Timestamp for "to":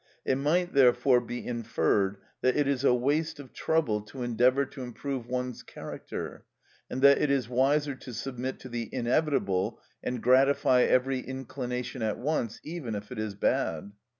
4.05-4.23, 4.65-4.81, 7.93-8.11, 8.61-8.69